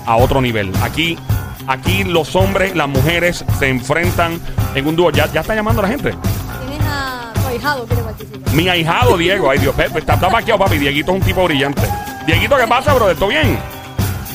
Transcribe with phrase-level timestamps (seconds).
[0.05, 0.73] a otro nivel.
[0.83, 1.17] Aquí,
[1.65, 4.37] aquí los hombres, las mujeres se enfrentan
[4.75, 5.11] en un dúo.
[5.11, 6.11] Ya, ya está llamando la gente.
[6.11, 8.53] Tienes a tu ahijado, quiere participar.
[8.53, 10.77] Mi ahijado Diego, ay Dios, Pepe, está, está vaqueado, papi.
[10.77, 11.83] Dieguito es un tipo brillante.
[12.25, 13.15] Dieguito, ¿qué pasa, bro?
[13.15, 13.57] ¿Todo bien?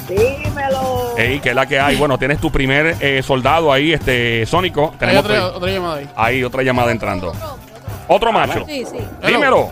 [0.08, 0.91] Dímelo.
[1.22, 1.96] Ey, que es la que hay.
[1.96, 4.90] Bueno, tienes tu primer eh, soldado ahí, este, Sónico.
[4.92, 6.08] Hay Tenemos otra, llamada ahí.
[6.16, 7.32] ahí otra llamada entrando.
[8.08, 8.64] Otro, macho.
[8.68, 8.98] Sí, sí.
[9.26, 9.70] Dímelo,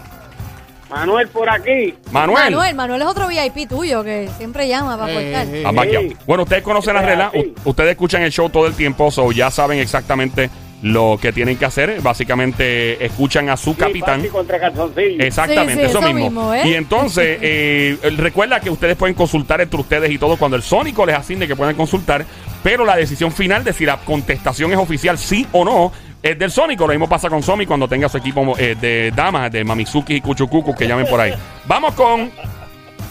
[0.89, 1.95] Manuel por aquí.
[2.11, 2.45] Manuel.
[2.53, 6.15] Manuel, Manuel es otro VIP tuyo que siempre llama para Eh, eh, Ah.
[6.27, 7.33] Bueno, ustedes conocen las Sí, reglas.
[7.35, 10.51] U- Ustedes escuchan el show todo el tiempo, so ya saben exactamente
[10.83, 12.01] lo que tienen que hacer.
[12.01, 14.21] Básicamente, escuchan a su capitán.
[14.21, 15.23] Panty contra calzoncillo.
[15.23, 16.31] Exactamente, Sí, sí, eso, eso mismo.
[16.31, 16.69] mismo, ¿eh?
[16.69, 21.05] Y entonces, eh, recuerda que ustedes pueden consultar entre ustedes y todo cuando el Sónico
[21.05, 22.25] les asigne que puedan consultar,
[22.63, 26.51] pero la decisión final de si la contestación es oficial, sí o no, es del
[26.51, 26.87] Sónico.
[26.87, 30.21] Lo mismo pasa con Somi cuando tenga su equipo eh, de damas, de Mamizuki y
[30.21, 31.33] Kuchukuku, que llamen por ahí.
[31.67, 32.31] Vamos con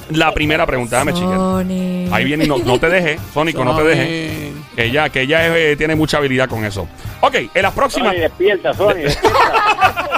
[0.10, 0.98] la primera pregunta.
[0.98, 1.12] Dame.
[1.14, 2.14] Sony.
[2.14, 4.32] Ahí viene y no, no te dejes, Sónico, no te dejes.
[4.54, 4.76] Sony.
[4.76, 6.88] Que ella, que ella eh, tiene mucha habilidad con eso.
[7.22, 8.14] Ok, en las próximas.
[8.14, 8.94] Sony, despierta, Sony.
[8.94, 10.16] despierta.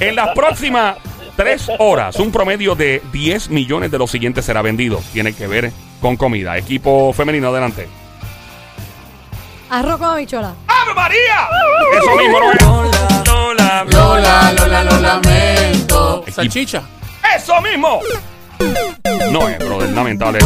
[0.00, 0.96] En las próximas
[1.36, 5.00] tres horas, un promedio de 10 millones de los siguientes será vendido.
[5.12, 6.56] Tiene que ver con comida.
[6.56, 7.88] Equipo femenino, adelante.
[9.70, 10.54] Arroz con habichuela.
[10.68, 11.48] ¡Ave María!
[11.98, 13.26] Eso mismo, no es.
[13.26, 16.24] Lola, Lola, Lola, lo lamento.
[16.30, 16.82] Salchicha.
[17.36, 18.00] ¡Eso mismo!
[19.34, 20.38] No es, brother, lamentable.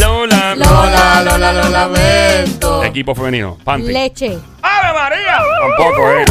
[0.00, 2.82] Lola, Lola, Lola, lo lamento.
[2.82, 3.92] Equipo femenino, Panty.
[3.92, 4.36] Leche.
[4.62, 5.38] ¡Ave María!
[5.60, 6.28] Tampoco es.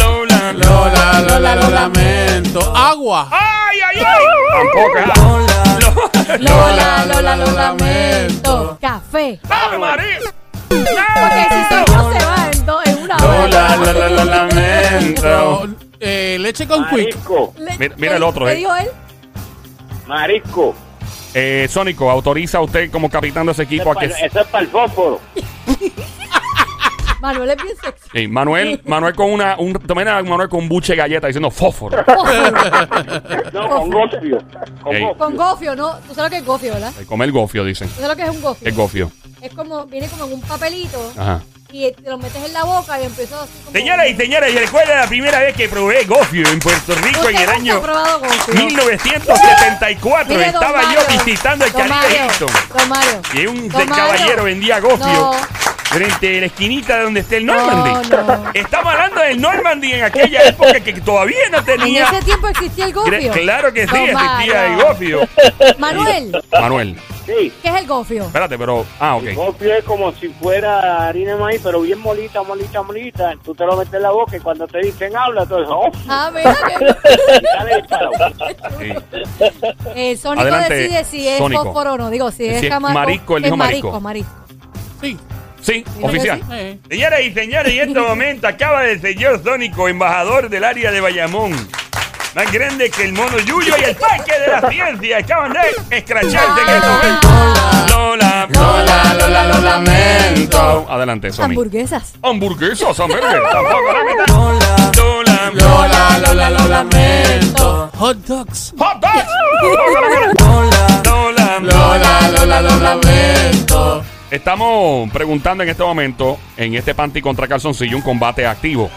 [0.00, 2.76] Lola, Lola, Lola, lo lamento.
[2.76, 3.28] Agua.
[3.30, 4.24] ¡Ay, ay, ay!
[4.50, 4.98] Tampoco
[6.34, 6.40] es.
[6.40, 8.78] Lola, Lola, lo lamento.
[8.80, 9.38] Café.
[9.48, 10.18] ¡Ave María!
[10.68, 13.92] Porque si soy yo se va en, do- en una Lola, hora.
[13.92, 15.68] Lola, lo lamento.
[16.00, 17.16] Eh, leche con quick.
[17.78, 18.56] Mira- mira el otro, ¿Qué eh.
[18.56, 18.88] dijo él?
[20.08, 20.74] Marisco.
[21.34, 24.06] Eh, Sónico, autoriza a usted como capitán de ese equipo es a que.
[24.26, 25.20] eso es para el fósforo.
[27.20, 28.08] Manuel es bien sexy.
[28.12, 31.50] Sí, Manuel, Manuel con una, un, también a Manuel con un buche de galleta diciendo
[31.50, 32.02] fósforo.
[33.52, 34.38] No, con gofio.
[34.82, 35.02] Con Ey.
[35.02, 35.18] gofio.
[35.18, 35.98] Con gofio, ¿no?
[36.08, 36.92] Tú sabes lo que es gofio, ¿verdad?
[36.98, 37.88] El comer gofio, dicen.
[37.88, 38.68] ¿Tú sabes lo que es un gofio?
[38.68, 39.12] Es gofio.
[39.42, 41.42] Es como, viene como en un papelito Ajá.
[41.72, 43.72] Y te lo metes en la boca y empiezas así como...
[43.78, 47.48] Señoras y señores, recuerda la primera vez que probé gofio en Puerto Rico en el
[47.48, 48.54] año ha probado gofio.
[48.54, 50.34] 1974.
[50.34, 52.48] Mire, don Estaba yo visitando el don Caribe Mario, Hilton.
[52.78, 53.20] Don Mario.
[53.34, 54.04] Y un Don Mario.
[54.04, 55.32] caballero vendía gofio No.
[55.84, 58.08] frente a la esquinita de donde está el No, Normandy.
[58.10, 58.50] no.
[58.54, 62.08] Estamos hablando del Normandy en aquella época que todavía no En tenía.
[62.10, 63.32] ese tiempo existía el Cre- gofio.
[63.32, 64.86] Claro que sí, Don existía el Mario.
[64.88, 65.28] gofio.
[65.78, 67.00] Manuel, Manuel,
[67.38, 67.52] Sí.
[67.62, 68.24] ¿qué es el gofio?
[68.24, 68.84] espérate, pero.
[68.98, 69.24] Ah, ok.
[69.34, 73.34] Gofio es como si fuera harina de maíz, pero bien molita, molita, molita.
[73.44, 75.90] Tú te lo metes en la boca y cuando te dicen habla, tú dices, oh,
[76.08, 76.84] Ah, mira que...
[78.84, 78.88] y.
[78.88, 78.94] Sí.
[79.94, 81.64] El Sónico Adelante, decide si es Sónico.
[81.64, 82.10] fósforo o no.
[82.10, 84.00] Digo, si es, Si es marisco, él dijo marisco.
[84.00, 84.32] marisco.
[85.00, 85.16] Sí.
[85.60, 86.40] Sí, oficial.
[86.40, 86.46] sí.
[86.52, 86.78] Eh.
[86.88, 91.52] Señoras y señores, en este momento acaba el señor Sónico, embajador del área de Bayamón.
[92.34, 95.18] Más grande que el mono Yuyo y el parque de la ciencia.
[95.18, 97.28] Acaban de escracharse en este momento.
[97.88, 100.86] Lola, Lola, Lola, lo lamento.
[100.88, 101.54] Adelante, Somi.
[101.54, 102.14] Hamburguesas.
[102.22, 103.42] Hamburguesas, hamburguesas.
[103.50, 104.26] Tampoco la mitad.
[104.96, 107.90] Lola, Lola, Lola, lo lamento.
[107.98, 108.74] Hot dogs.
[108.78, 109.26] Hot dogs.
[109.58, 111.04] Tampoco la mitad.
[111.04, 114.04] Lola, Lola, Lola, lo lamento.
[114.30, 118.88] Estamos preguntando en este momento, en este Panty contra Calzoncillo, un combate activo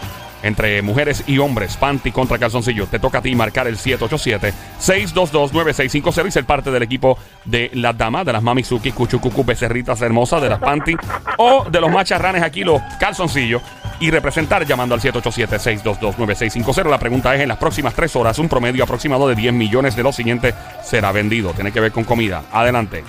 [0.44, 1.76] entre mujeres y hombres.
[1.78, 2.86] Panty contra Calzoncillo.
[2.88, 8.26] Te toca a ti marcar el 787-622-9650 y ser parte del equipo de las damas,
[8.26, 10.96] de las Mamizuki, Cuchucucu, becerritas hermosas, de las Panty
[11.38, 13.64] o de los macharranes aquí, los calzoncillos.
[14.00, 16.90] Y representar llamando al 787-622-9650.
[16.90, 20.04] La pregunta es: en las próximas tres horas, un promedio aproximado de 10 millones de
[20.04, 20.54] los siguientes
[20.84, 21.54] será vendido.
[21.54, 22.44] Tiene que ver con comida.
[22.52, 23.04] Adelante.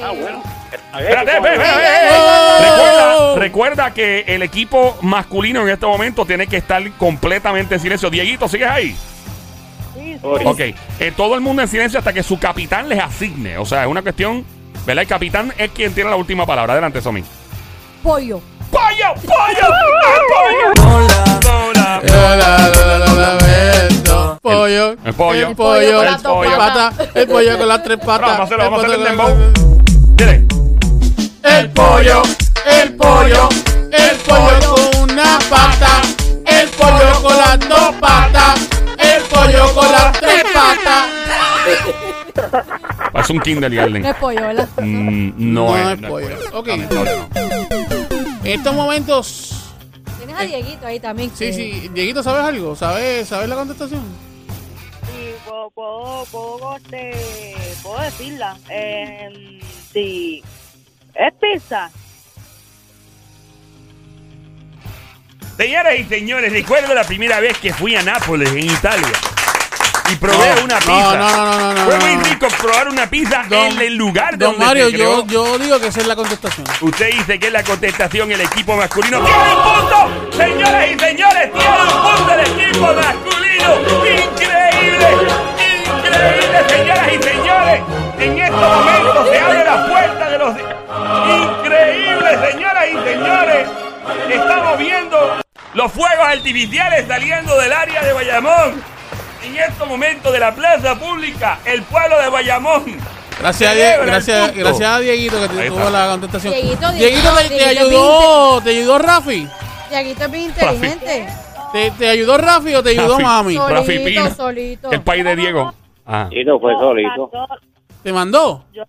[0.00, 0.40] Ah, bueno.
[0.98, 1.64] Espérate, espérate.
[2.60, 8.10] Recuerda, recuerda que el equipo masculino en este momento tiene que estar completamente en silencio.
[8.10, 8.96] Dieguito, ¿sigues ahí?
[9.94, 10.18] Sí.
[10.22, 13.58] Ok, eh, todo el mundo en silencio hasta que su capitán les asigne.
[13.58, 14.44] O sea, es una cuestión,
[14.86, 15.02] ¿verdad?
[15.02, 16.72] El capitán es quien tiene la última palabra.
[16.74, 17.22] Adelante, Somi.
[18.02, 18.40] Pollo.
[18.70, 19.14] ¡Pollo!
[19.14, 19.68] ¡Pollo!
[20.14, 20.94] ¡El pollo!
[24.42, 24.96] Pollo.
[25.04, 25.48] el pollo.
[25.48, 25.92] El pollo.
[25.96, 26.56] Con El las pollo.
[26.56, 26.94] patas.
[26.94, 27.10] Pata.
[27.20, 28.20] El pollo con las tres patas.
[28.20, 29.28] Vamos a hacerlo, vamos a hacerle el El dembow.
[29.28, 29.84] pollo-
[30.16, 30.53] Dile.
[31.44, 32.22] El pollo.
[32.66, 33.48] El pollo.
[33.92, 36.02] El pollo con una pata.
[36.46, 38.68] El pollo con las dos patas.
[38.98, 41.06] El pollo con las tres patas.
[43.20, 44.02] Es un kindergarten.
[44.02, 44.68] No es pollo, ¿verdad?
[44.80, 46.36] Mm, no, No es, es pollo.
[46.52, 46.68] Ok.
[46.68, 49.50] En estos momentos.
[50.18, 51.30] Tienes a Dieguito ahí también.
[51.30, 51.90] Sí, que- sí.
[51.94, 52.74] Dieguito, ¿sabes algo?
[52.74, 54.02] ¿Sabes, ¿sabes la contestación?
[55.06, 57.12] Sí, puedo, puedo, puedo, este,
[57.82, 58.56] puedo decirla.
[58.70, 59.60] Eh,
[59.92, 60.42] sí,
[61.14, 61.90] es pizza.
[65.56, 69.08] Señoras y señores, recuerdo la primera vez que fui a Nápoles, en Italia.
[70.10, 71.16] Y probé No, una pizza.
[71.16, 74.44] no, no, no, no, Fue muy rico probar una pizza Don- en el lugar de
[74.44, 75.26] Don donde Mario, se creó.
[75.26, 76.66] yo, yo digo que esa es la contestación.
[76.82, 79.24] Usted dice que es la contestación el equipo masculino.
[79.24, 80.36] ¡Tiene un punto!
[80.36, 83.74] Señoras y señores, tiene un punto el equipo masculino.
[84.04, 85.08] ¡Increíble!
[85.86, 87.80] ¡Increíble, señoras y señores!
[88.18, 90.54] En estos momentos se abre la puerta de los...
[91.28, 93.68] ¡Increíble, señoras y señores!
[94.30, 95.36] Estamos viendo
[95.74, 98.82] los fuegos artificiales saliendo del área de Bayamón.
[99.42, 102.98] En estos momentos de la plaza pública, el pueblo de Bayamón.
[103.40, 106.54] Gracias a, gracias, gracias a Dieguito que te tuvo la contestación.
[106.54, 109.48] Dieguito, Dieguito, te, te Dieguito, ayudó, te ayudó Rafi.
[109.90, 111.26] Dieguito es bien inteligente.
[111.72, 113.24] ¿Te, te ayudó Rafi o te ayudó Rafi.
[113.24, 113.56] mami?
[113.56, 114.92] Solito, solito.
[114.92, 115.74] El país de Diego.
[116.06, 116.28] Ah.
[116.30, 117.30] Y no fue No, solito.
[118.02, 118.64] ¿Te mandó?
[118.72, 118.84] Yo-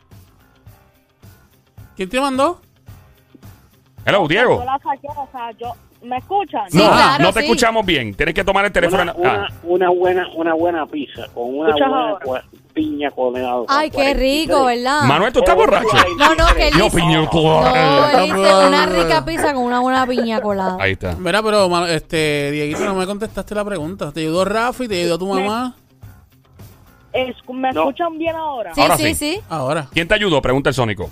[1.96, 2.60] ¿Quién te mandó?
[4.06, 4.60] Hello, Diego.
[4.60, 5.72] Yo la saqué, o sea, yo,
[6.04, 6.70] ¿me escuchan?
[6.70, 7.46] Sí, no, claro, no te sí.
[7.46, 8.14] escuchamos bien.
[8.14, 9.14] Tienes que tomar el teléfono.
[9.16, 9.48] Una, ah.
[9.64, 13.64] una, buena una buena pizza con una buena cua- piña colada.
[13.70, 15.04] Ay, qué rico, ¿verdad?
[15.04, 15.88] Manuel, ¿tú estás borracho?
[16.20, 18.68] No, no, que él Yo, piña No, colada.
[18.68, 20.78] una rica pizza con una buena piña colada.
[20.82, 21.16] Ahí está.
[21.16, 24.12] Mira, pero este Dieguito no me contestaste la pregunta.
[24.12, 24.88] ¿Te ayudó Rafi?
[24.90, 25.76] ¿Te ayudó tu mamá?
[27.16, 27.82] Es- ¿Me No.
[27.82, 28.74] escuchan bien ahora?
[28.76, 29.16] Sí, Ahora sí, sí.
[29.36, 29.40] sí.
[29.50, 29.88] Ahora.
[29.94, 30.42] ¿Quién te ayudó?
[30.42, 31.10] Pregunta el Sónico.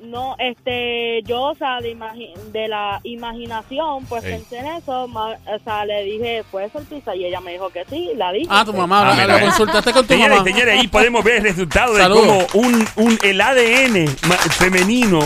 [0.00, 4.30] No, este, yo, o sea, de, imagi- de la imaginación, pues Sí.
[4.30, 7.16] pensé en eso, ma- o sea, le dije, ¿puede ser pizza?
[7.16, 8.46] Y ella me dijo que sí, la dije.
[8.48, 9.00] Ah, tu mamá.
[9.00, 9.40] Ah, la, mira, la eh.
[9.46, 10.36] consultaste con tu mamá.
[10.36, 14.06] y señores, ahí podemos ver el resultado de cómo un, un, el ADN
[14.52, 15.20] femenino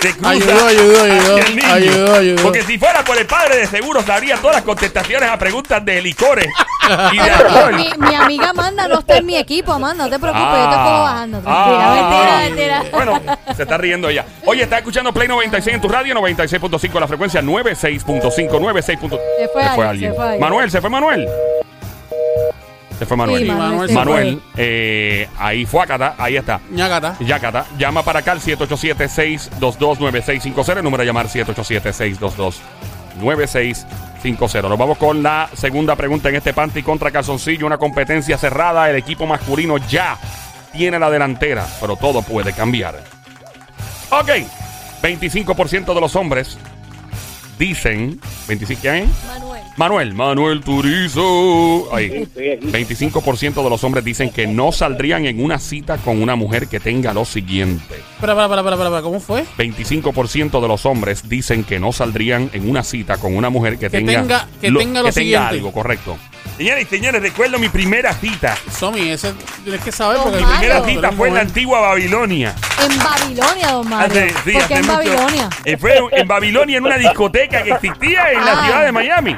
[0.00, 1.72] se cruza Ayudó, ayudó, ayudó, hacia el niño.
[1.74, 2.42] ayudó, ayudó.
[2.42, 6.00] Porque si fuera por el padre, de seguro sabría todas las contestaciones a preguntas de
[6.00, 6.46] licores
[7.12, 7.74] y de alcohol.
[7.76, 10.76] Mi, mi amiga Amanda no está en mi equipo, Amanda, no te preocupes, yo te
[10.76, 11.40] puedo bajando.
[11.40, 11.94] Tranquila, Ah.
[11.94, 12.82] mentira, mentira.
[12.92, 13.20] Bueno,
[13.56, 14.24] se está riendo ella.
[14.46, 18.98] Oye, está escuchando Play 96 en tu radio, 96.5 la frecuencia, 96.5, 96.
[19.00, 19.08] Se
[19.48, 20.40] fue alguien, se fue alguien.
[20.40, 21.28] Manuel, ¿se fue Manuel?
[22.98, 23.44] Se fue Manuel.
[23.44, 24.04] Sí, Manuel se fue.
[24.04, 26.58] Manuel, eh, ahí fue acá, ahí está.
[26.70, 27.14] Ñacata.
[27.20, 30.78] Yacata, llama para acá al 787-622-9650.
[30.78, 33.86] El número a llamar 787-622-9650.
[34.24, 37.66] Nos vamos con la segunda pregunta en este panty contra calzoncillo.
[37.66, 38.90] Una competencia cerrada.
[38.90, 40.18] El equipo masculino ya
[40.72, 43.02] tiene la delantera, pero todo puede cambiar.
[44.10, 44.30] Ok,
[45.02, 46.58] 25% de los hombres
[47.58, 48.20] dicen.
[48.48, 49.10] ¿25 quién?
[49.78, 50.12] Manuel.
[50.12, 51.88] Manuel, Turizo.
[51.94, 52.06] Ahí.
[52.22, 52.66] Estoy aquí.
[52.66, 56.80] 25% de los hombres dicen que no saldrían en una cita con una mujer que
[56.80, 57.94] tenga lo siguiente.
[57.94, 59.44] Espera, espera, espera, espera, espera, ¿cómo fue?
[59.56, 63.88] 25% de los hombres dicen que no saldrían en una cita con una mujer que,
[63.88, 65.46] Que tenga, tenga- que tenga lo siguiente.
[65.46, 66.16] algo, correcto.
[66.58, 68.56] Señores y señores, recuerdo mi primera cita.
[68.76, 70.38] Somi, ese tienes que saber porque.
[70.40, 72.52] Mi primera cita fue en la antigua Babilonia.
[72.82, 74.06] En Babilonia, don Mario.
[74.20, 75.50] Hace- sí, ¿Por hace qué en mucho- Babilonia?
[75.64, 78.64] Eh, fue en Babilonia, en una discoteca que existía en la Ah.
[78.64, 79.36] ciudad de Miami.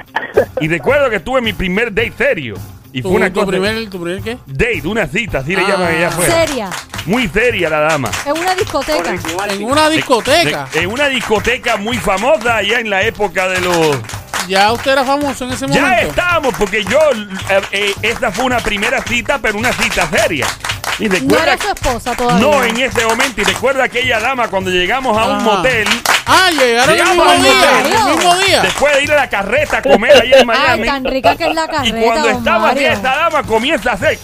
[0.62, 2.54] Y recuerdo que tuve mi primer date serio.
[2.92, 3.46] Y fue tu, una tu cosa.
[3.48, 4.38] primer, tu primer qué?
[4.46, 5.68] Date, una cita, así le Ah.
[5.68, 6.26] llaman ella fue.
[6.26, 6.70] Seria.
[7.04, 8.10] Muy seria la dama.
[8.24, 9.14] En una discoteca.
[9.50, 10.68] En una discoteca.
[10.72, 13.96] De- en una discoteca muy famosa allá en la época de los...
[14.50, 16.08] Ya usted era famoso en ese Ya momento.
[16.08, 16.98] estábamos, porque yo...
[17.48, 20.46] eh, eh, esta fue una primera cita, pero una cita seria.
[20.98, 21.42] Y No recuerda...
[21.44, 22.40] era su esposa todavía.
[22.46, 23.40] No, en ese momento.
[23.40, 25.40] Y recuerda aquella dama cuando llegamos a un Ah.
[25.40, 25.88] motel,
[26.26, 27.52] Ah, llegaron el Llegamos mismo al día.
[27.52, 27.92] motel.
[27.92, 28.62] El mismo día.
[28.62, 30.84] después de ir a la carreta a comer allá en Ay, Miami.
[30.86, 32.92] tan rica que es la y carreta, cuando don estaba así, Mario.
[32.92, 34.18] esta dama comienza a hacer...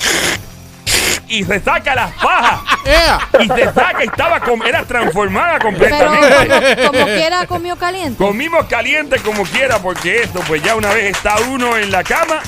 [1.29, 2.61] Y se saca las pajas.
[2.87, 3.19] ¡Ea!
[3.41, 6.77] Y te saca y estaba com- era transformada Pero completamente.
[6.87, 8.17] como, como quiera comió caliente.
[8.25, 12.41] Comimos caliente como quiera, porque esto, pues ya una vez está uno en la cama,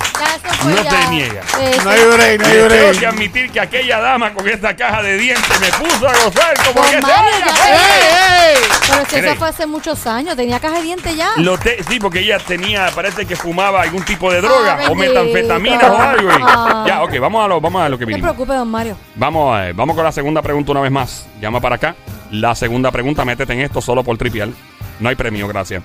[0.64, 0.90] No ya.
[0.90, 1.40] te niega.
[1.60, 3.04] Eso- No hay break, no hay tengo que break.
[3.04, 6.84] admitir que aquella dama con esta caja de dientes me puso a gozar como Don
[6.90, 7.60] que se vaya, pues.
[7.68, 8.56] ¡Ey, ey!
[8.90, 11.30] Pero si eso fue hace muchos años, tenía caja de dientes ya.
[11.36, 14.94] Lo te- sí, porque ella tenía, parece que fumaba algún tipo de droga Ah, o
[14.94, 15.24] bendito.
[15.24, 16.30] metanfetaminas o algo.
[16.30, 16.84] y- Ah.
[16.86, 18.30] Ya, ok, vamos a lo, vamos a lo que No te vinimos.
[18.30, 18.96] preocupes, don Mario.
[19.14, 21.26] Vamos, a- vamos con la segunda pregunta una vez más.
[21.40, 21.96] Llama para acá.
[22.30, 24.52] La segunda pregunta, métete en esto solo por tripial.
[25.00, 25.82] No hay premio, gracias.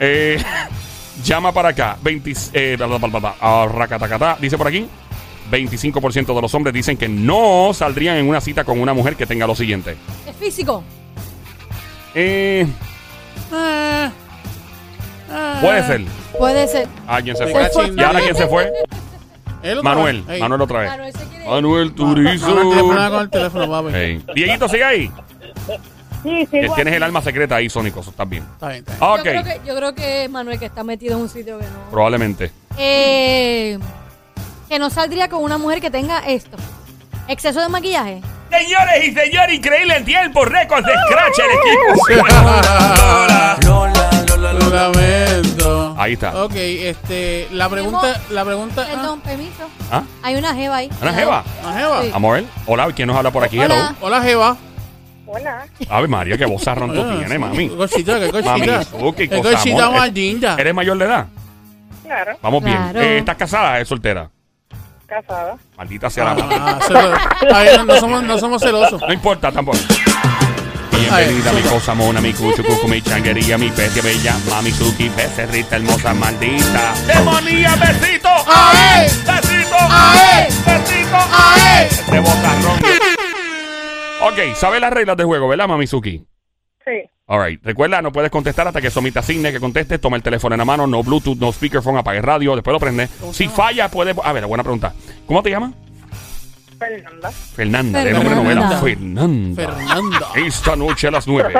[0.00, 0.42] Eh,
[1.24, 1.96] llama para acá.
[2.02, 3.34] 20, eh, bla, bla, bla, bla, bla.
[3.40, 4.36] Ah.
[4.40, 4.86] Dice por aquí.
[5.50, 9.26] 25% de los hombres dicen que no saldrían en una cita con una mujer que
[9.26, 9.96] tenga lo siguiente.
[10.26, 10.82] Es físico.
[12.14, 12.66] Eh,
[13.52, 14.10] Ah,
[15.30, 15.58] ah.
[15.60, 16.04] puede ser.
[16.36, 16.88] Puede ser.
[17.06, 17.70] Alguien se Se fue.
[17.70, 17.92] fue.
[17.96, 18.72] ¿Y ahora quién se fue?
[19.82, 20.24] Manuel.
[20.40, 21.14] Manuel otra vez.
[21.14, 22.54] Se Manuel Turizo.
[22.54, 23.94] Con el teléfono, papi.
[23.94, 24.24] Ey.
[24.34, 25.12] Dieguito, sigue ahí.
[26.22, 26.60] Sí, sí.
[26.74, 28.00] Tienes el alma secreta ahí, Sónico.
[28.00, 28.42] Eso estás bien.
[28.54, 29.20] Está bien, está bien.
[29.20, 29.24] Ok.
[29.24, 31.90] Yo, creo que, yo creo que Manuel que está metido en un sitio que no.
[31.90, 32.50] Probablemente.
[32.78, 33.78] Eh,
[34.68, 36.56] que no saldría con una mujer que tenga esto.
[37.28, 38.22] Exceso de maquillaje.
[38.50, 41.94] Señores y señores, increíble el tiempo, récord de Scratch el equipo.
[44.36, 45.85] Lo lamento.
[45.96, 46.42] Ahí está.
[46.44, 48.82] Ok, este, la pregunta, la pregunta.
[48.86, 49.68] ah, Perdón, permiso.
[49.90, 50.02] ¿Ah?
[50.22, 50.90] Hay una jeva ahí.
[51.00, 51.44] ¿Una jeva?
[51.64, 52.02] ¿Una jeva?
[52.02, 52.10] Sí.
[52.14, 53.58] Amor, hola, ¿quién nos habla por aquí?
[53.58, 53.74] Hola.
[53.74, 53.96] Hello.
[54.00, 54.56] Hola, Jeva.
[55.28, 55.66] Hola.
[55.88, 57.68] Ave María, qué bozarrón tú Ah, tienes, mami.
[57.70, 58.84] Qué cosita, qué Mami, cosita.
[58.98, 59.98] tú, qué Qué cosa, cosita amor.
[60.00, 60.56] más linda.
[60.58, 61.26] ¿Eres mayor de edad?
[62.04, 62.92] Claro, Vamos Claro.
[62.92, 63.04] bien.
[63.04, 63.80] Eh, ¿Estás casada?
[63.80, 64.30] ¿Es soltera?
[65.06, 65.56] casada.
[65.76, 66.56] Maldita sea la madre.
[66.60, 69.00] Ah, celo- Está bien, no somos, no somos celosos.
[69.00, 69.78] No importa tampoco.
[70.98, 75.76] Bienvenida, mi cosa mona, mi cucho, cucu, mi changuería, mi bestia bella, mami Suki, becerrita
[75.76, 76.94] hermosa, maldita.
[77.06, 78.28] ¡Demonía, besito!
[78.46, 79.02] ¡Ae!
[79.04, 79.76] ¡Besito!
[79.78, 80.48] ¡Ae!
[80.66, 81.16] ¡Besito!
[81.16, 81.86] ¡Ae!
[81.86, 82.80] Este bozarrón.
[84.22, 86.24] Ok, ¿sabes las reglas del juego, verdad, mami Suki?
[86.84, 86.92] Sí.
[87.28, 90.00] Alright, recuerda, no puedes contestar hasta que Somi te asigne que contestes.
[90.00, 93.08] Toma el teléfono en la mano, no Bluetooth, no speakerphone, apague radio, después lo prende.
[93.32, 94.14] Si falla, puede.
[94.22, 94.94] A ver, buena pregunta.
[95.26, 95.72] ¿Cómo te llamas?
[96.78, 97.30] Fernanda.
[97.30, 98.66] Fernanda, de nombre Fernanda.
[98.66, 98.80] novela.
[98.80, 99.62] Fernanda.
[99.62, 100.26] Fernanda.
[100.34, 101.54] Esta noche a las 9,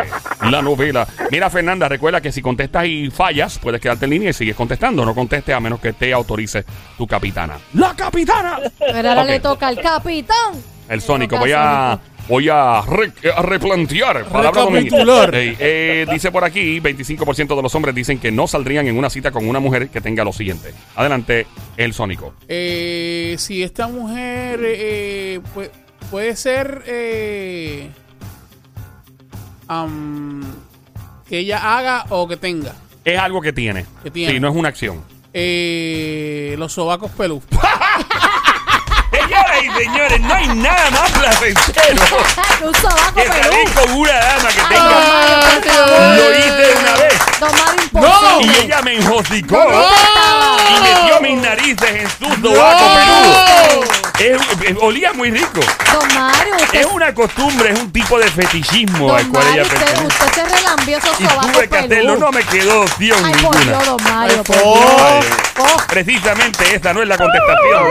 [0.51, 1.07] la novela.
[1.31, 5.05] Mira, Fernanda, recuerda que si contestas y fallas, puedes quedarte en línea y sigues contestando.
[5.05, 6.65] No contestes a menos que te autorice
[6.99, 7.59] tu capitana.
[7.75, 8.59] ¡La capitana!
[8.79, 10.55] Pero ahora le toca al capitán.
[10.89, 12.16] El Sónico, voy a, Sónico.
[12.29, 14.25] Voy a, re- a replantear.
[14.27, 15.29] Palabra dominicana.
[15.33, 19.31] Eh, dice por aquí, 25% de los hombres dicen que no saldrían en una cita
[19.31, 20.73] con una mujer que tenga lo siguiente.
[20.97, 22.35] Adelante, el Sónico.
[22.49, 25.71] Eh, si esta mujer eh, pu-
[26.11, 27.91] puede ser eh,
[29.69, 30.43] am,
[31.29, 32.75] que ella haga o que tenga.
[33.05, 33.85] Es algo que tiene.
[34.03, 34.33] Que tiene.
[34.33, 35.03] Sí, no es una acción.
[35.33, 37.43] Eh, los sobacos pelú.
[39.77, 42.05] Señores, no hay nada más placentero
[43.15, 46.17] que salir con una dama que tenga.
[46.17, 47.15] Lo hice una vez.
[47.93, 49.57] Mario, Y ella me enjocicó.
[49.57, 50.57] ¡No!
[50.71, 53.96] Y metió mis narices en su sobaco peludo.
[54.19, 55.61] Es- es- olía muy rico.
[55.93, 59.63] Don Mario, usted, Es una costumbre, es un tipo de fetichismo al cual Mario, ella
[59.65, 60.07] usted, pertenece.
[60.07, 63.57] usted se relambió esos Y sobacos tuve que hacerlo, no me quedó opción Ay, por
[63.57, 63.61] ninguna.
[63.61, 65.27] Dios, don Mario, Ay, por por- Dios.
[65.59, 67.83] Oh, Precisamente esta no es la contestación.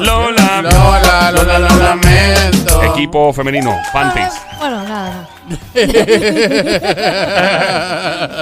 [0.00, 0.62] Lola.
[0.62, 2.82] Lola, Lola, lo lamento.
[2.82, 4.32] Equipo femenino, panties.
[4.58, 5.28] Bueno, nada.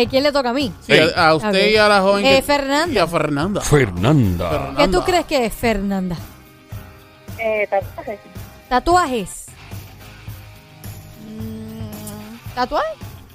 [0.00, 0.72] Eh, ¿Quién le toca a mí?
[0.86, 2.24] Sí, a, a usted y a la joven.
[2.24, 2.92] Eh, que- Fernanda.
[2.94, 3.60] Y a Fernanda.
[3.60, 4.74] Fernanda.
[4.76, 6.16] ¿Qué tú crees que es Fernanda?
[7.38, 8.18] Eh, tatuajes.
[8.68, 9.46] ¿Tatuajes?
[11.28, 12.88] Mm, ¿Tatuaje?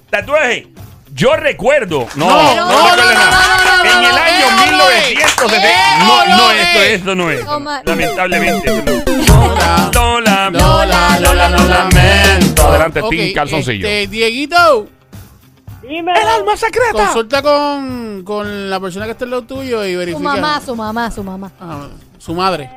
[0.10, 0.68] Tatuaje.
[1.14, 2.08] Yo recuerdo.
[2.16, 3.32] No, No, no, no, recuerdo no, nada.
[3.32, 4.46] no, no, no, En el no, año
[4.92, 5.68] eh, 1970.
[5.68, 6.94] eh, No, no, no, esto, eh.
[6.96, 7.46] esto no es.
[7.86, 8.84] Lamentablemente.
[9.28, 9.92] Lola.
[9.94, 10.50] Lola.
[10.52, 12.68] Lola, Lola, lo lamento.
[12.68, 13.88] Adelante, Ok, Calzoncillo.
[13.88, 14.88] este, Dieguito,
[15.88, 16.14] Dime.
[16.58, 16.94] secreta.
[16.94, 20.24] consulta con, con la persona que está al lado tuyo y Su verifica.
[20.24, 21.52] mamá, su mamá, su mamá.
[21.60, 21.88] Ah,
[22.18, 22.70] su madre.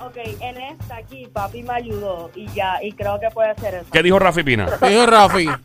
[0.00, 3.86] Ok, en esta aquí papi me ayudó y ya, y creo que puede ser eso.
[3.92, 4.66] ¿Qué dijo Rafi Pina?
[4.80, 5.48] ¿Qué dijo Rafi?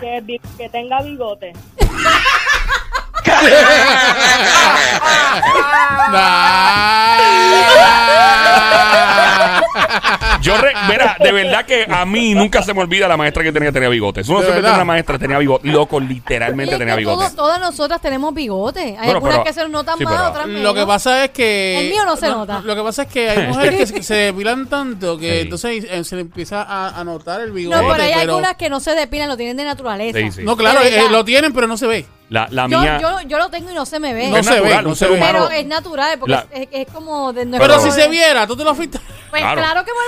[0.00, 1.52] Que, que tenga bigote.
[10.40, 13.52] Yo, re- verá, de verdad que a mí nunca se me olvida la maestra que
[13.52, 14.28] tenía que tenía bigotes.
[14.28, 15.68] Uno ¿De siempre tiene una maestra tenía bigote.
[15.68, 17.34] Loco, literalmente tenía bigotes.
[17.36, 18.80] todas nosotras tenemos bigote.
[18.80, 20.62] Hay Bueno, algunas pero- que se notan sí, más, pero- otras menos.
[20.62, 21.78] Lo que pasa es que.
[21.80, 22.60] El mío no se nota.
[22.64, 25.38] Lo que pasa es que hay mujeres que se, depilan tanto que Sí.
[25.40, 27.76] entonces eh, se le empieza a, a notar el bigote.
[27.76, 30.18] No, pero hay pero- algunas que no se depilan, lo tienen de naturaleza.
[30.18, 30.42] Sí, sí.
[30.42, 32.06] No, claro, eh, lo tienen, pero no se ve.
[32.30, 32.98] La, la Yo, mía.
[33.00, 34.28] yo, yo lo tengo y no se me ve.
[34.28, 35.16] No es se ve, no un se ser ve.
[35.16, 35.46] humano.
[35.48, 38.56] pero es natural, porque La- es, es como de Pero, Pero- si se viera, tú
[38.56, 39.00] te lo fuiste.
[39.30, 39.60] Pues Claro.
[39.60, 39.98] claro, que me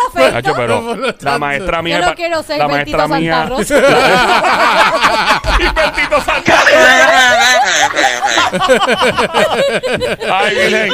[0.50, 2.00] lo pero la maestra mía.
[2.00, 3.46] Yo no quiero ser la maestra mía.
[3.48, 3.74] Rosa.
[10.30, 10.92] Ay, Virgen.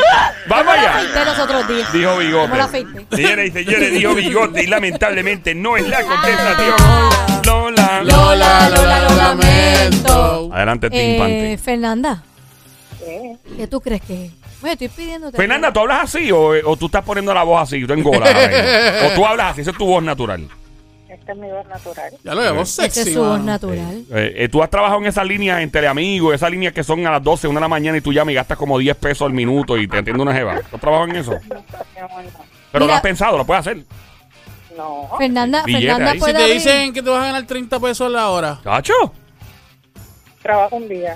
[0.49, 1.25] Vamos allá.
[1.25, 1.93] los otros días.
[1.93, 2.61] Dijo Bigote.
[2.61, 3.07] afeité.
[3.13, 6.75] Y señores, dijo Bigote y lamentablemente no es la contestación.
[7.45, 8.01] Lola.
[8.03, 10.51] Lola, Lola, lo lamento.
[10.53, 11.59] Adelante, Tim Eh.
[11.59, 12.23] Fernanda,
[13.57, 14.33] ¿qué tú crees que es?
[14.61, 15.37] Bueno, estoy pidiéndote.
[15.37, 17.87] Fernanda, ¿tú hablas así o, o tú estás poniendo la voz así?
[17.87, 18.29] Tú engolas.
[19.07, 20.49] o tú hablas así, esa es tu voz natural.
[21.09, 22.13] Esta es mi voz natural.
[22.25, 23.45] Ya lo vemos Esa sexy, es su voz mano.
[23.45, 24.05] natural.
[24.11, 27.11] Eh, eh, tú has trabajado en esa línea en Teleamigos, esas líneas que son a
[27.13, 29.33] las 12, 1 de la mañana y tú llamas y gastas como 10 pesos al
[29.33, 30.61] minuto y te atiende una jeva.
[30.69, 31.35] ¿Tú has trabajado en eso?
[31.49, 33.85] Pero lo Mira- has pensado, lo puedes hacer.
[34.77, 35.09] No.
[35.19, 36.19] Fernanda, Billete Fernanda ahí.
[36.19, 38.61] Si puede te abrir- dicen que te vas a ganar 30 pesos la hora.
[38.63, 38.93] ¿Cacho?
[40.49, 41.15] Trabajo un día.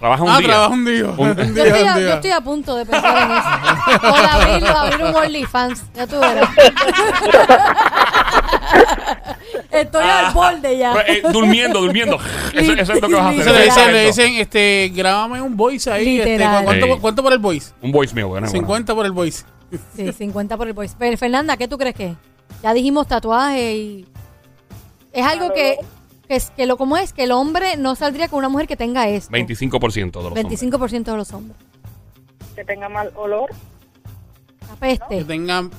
[0.00, 0.48] Trabaja un ah, día.
[0.48, 1.04] trabaja un día.
[1.04, 2.08] Un- Un Yo día, estoy, un a, día.
[2.08, 4.08] yo estoy a punto de pensar en eso.
[4.08, 5.84] O de abrir, abrir un OnlyFans.
[5.94, 6.48] Ya tú verás.
[9.70, 10.92] Estoy al borde ya.
[10.92, 12.18] Pues, eh, durmiendo, durmiendo.
[12.54, 13.44] Eso, eso es lo que vas a hacer.
[13.44, 16.18] Se le dicen, le dicen, este, grábame un voice ahí.
[16.20, 16.38] Este.
[16.64, 16.92] ¿cuánto, Sí.
[17.00, 17.72] ¿Cuánto por el voice?
[17.82, 18.26] Un voicemail.
[18.26, 18.58] bueno, bueno.
[18.58, 19.44] 50 por el voice.
[19.94, 20.94] Sí, 50 por el voice.
[20.98, 22.16] Pero Fernanda, ¿qué tú crees que es?
[22.62, 24.06] Ya dijimos tatuaje y...
[25.12, 25.76] Es algo que,
[26.32, 28.76] que, es, que lo como es, que el hombre no saldría con una mujer que
[28.76, 29.30] tenga esto.
[29.30, 30.46] 25% de los hombres.
[30.46, 31.58] 25% de los hombres.
[32.54, 33.50] Que tenga mal olor.
[33.50, 35.70] Que Que apeste, tengan.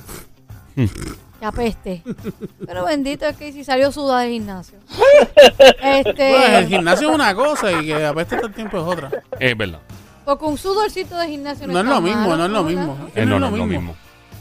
[0.76, 2.02] que apeste.
[2.64, 4.78] Pero bendito es que si salió sudada del gimnasio.
[4.96, 9.10] Pues, el Este, gimnasio es una cosa y que apeste todo el tiempo es otra.
[9.40, 9.80] Es verdad.
[10.24, 12.96] porque un sudorcito de gimnasio no, No es lo mismo, malo, no es lo mismo.
[13.16, 13.96] Eh, no, no es lo mismo.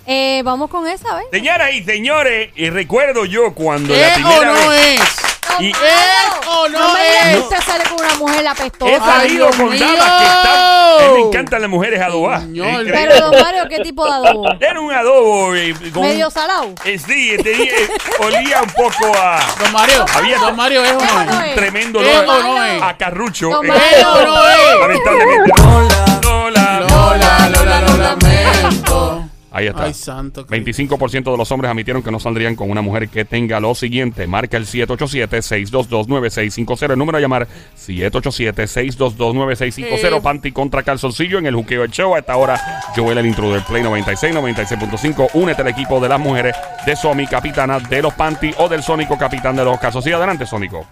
[0.05, 1.25] Eh, vamos con esa, ¿ves?
[1.31, 5.32] Señoras y señores, y recuerdo yo cuando ¿Qué la o primera no vez es?
[5.59, 7.37] Y- ¡Es o no me es?
[7.39, 8.99] usted sale con una mujer he apestosa.
[9.05, 10.53] salido Dios con damas que están.
[10.53, 12.41] A mí me encantan las mujeres adobadas.
[12.43, 12.67] Señor.
[12.67, 12.93] Increíble.
[12.93, 14.45] Pero, don Mario, ¿qué tipo de adobo?
[14.59, 16.69] Era un adobo eh, con ¿Medio un- salado?
[16.85, 20.97] eh, sí, tenía- eh, olía un poco a Don Mario, Había- Don Mario es o
[20.99, 21.55] ¿Es o no no es?
[21.55, 22.81] tremendo ¿Es olor o no es?
[22.81, 23.49] a carrucho.
[23.63, 23.75] Eh, Mario.
[23.97, 24.79] ¿Es o no es?
[24.79, 25.51] lamentablemente.
[25.61, 26.79] Lola, Lola.
[26.89, 29.29] Lola, Lola, lo lamento.
[29.53, 29.83] Ahí está.
[29.83, 30.45] Ay, santo.
[30.47, 30.97] Cristo.
[30.97, 34.25] 25% de los hombres admitieron que no saldrían con una mujer que tenga lo siguiente.
[34.25, 36.91] Marca el 787-622-9650.
[36.91, 40.17] El número a llamar 787-622-9650.
[40.17, 40.21] Eh.
[40.23, 42.15] Panty contra calzoncillo en el juqueo del show.
[42.15, 42.59] A esta hora,
[42.95, 45.29] Joel el intruder Play 96, 96.5.
[45.35, 46.55] Únete al equipo de las mujeres
[46.87, 50.17] de Somi, capitana de los Panty o del Sónico, capitán de los calzoncillos.
[50.17, 50.87] Adelante, Sónico.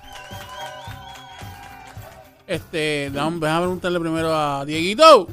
[2.46, 5.28] Este, déjame déjame preguntarle primero a Dieguito.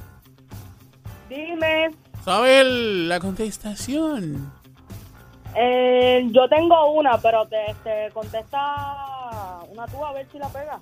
[1.28, 1.90] Dime,
[2.24, 4.52] ¿Sabes la contestación?
[5.54, 10.78] eh, yo tengo una, pero te, te contesta una tú a ver si la pega.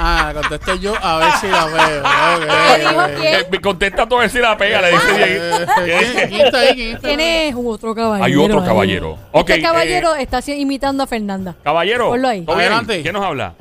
[0.00, 2.02] Ah, la contesté yo a ver si la veo.
[2.02, 3.20] ¿Qué dijo Ok, ok.
[3.20, 3.34] quién?
[3.34, 5.12] Eh, me contesta todo ver si la pega, le dice.
[5.18, 6.74] Eh, ¿Quién, quién está ahí?
[6.74, 7.14] ¿Quién está ahí?
[7.16, 8.24] Tiene otro caballero.
[8.24, 8.66] Hay otro ahí.
[8.66, 9.18] caballero.
[9.30, 11.54] Ok, Este caballero eh, está imitando a Fernanda.
[11.62, 12.08] Caballero.
[12.08, 12.44] Ponlo ahí.
[12.46, 13.02] Adelante.
[13.02, 13.54] ¿Quién nos habla?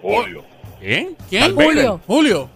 [0.00, 0.44] Julio,
[0.78, 1.16] ¿Quién?
[1.28, 1.54] ¿Quién?
[1.56, 2.00] Julio.
[2.06, 2.48] Julio.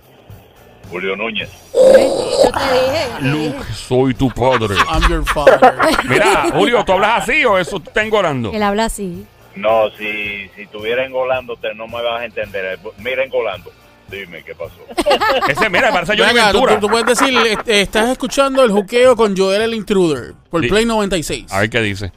[0.92, 1.48] Julio Núñez.
[1.74, 2.10] Yo te dije.
[2.44, 3.08] yo te dije.
[3.22, 4.76] Luke, soy tu padre.
[4.92, 5.74] I'm your father.
[6.08, 8.52] Mira, Julio, ¿tú hablas así o eso te está engorando?
[8.52, 9.26] Él habla así.
[9.56, 12.78] No, si, si estuviera engolándote no me vas a entender.
[12.98, 13.70] Mira engolando.
[14.10, 14.76] Dime qué pasó.
[15.48, 16.74] Ese, mira, parece Johnny Venga, tú, Ventura.
[16.74, 20.68] tú- tú puedes decir, este, estás escuchando el juqueo con Joel el Intruder por Sí.
[20.68, 21.50] Play 96.
[21.50, 22.12] A ver qué dice.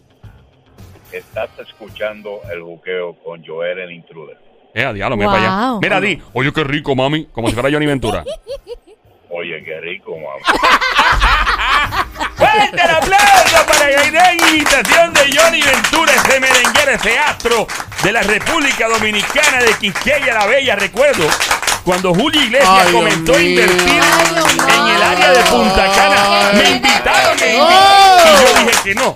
[1.12, 4.38] Estás escuchando el buqueo con Joel el Intruder.
[4.78, 5.80] Eh, diablo, mira para allá.
[5.82, 7.28] Mira, di, oye, qué rico, mami.
[7.32, 8.26] Como si fuera Johnny Ventura.
[9.30, 10.40] Oye, qué rico, mamá.
[12.36, 17.68] ¡Fuerte el aplauso para la gran imitación de Johnny Ventura, ese merenguero, ese astro
[18.02, 20.78] de la República Dominicana de Quisqueya la Bella.
[20.78, 21.28] Recuerdo
[21.86, 26.58] cuando Julio Iglesias Ay, Dios comenzó a invertir en el área de Punta Cana, Ay.
[26.58, 27.70] me invitaron e Oh.
[28.26, 29.16] y yo dije que no.